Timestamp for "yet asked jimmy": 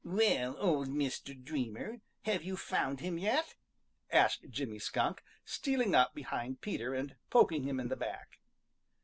3.19-4.79